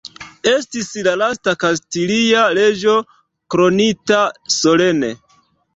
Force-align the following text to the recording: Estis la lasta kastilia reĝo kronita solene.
Estis 0.51 0.87
la 1.07 1.13
lasta 1.23 1.53
kastilia 1.65 2.47
reĝo 2.61 2.99
kronita 3.55 4.23
solene. 4.61 5.17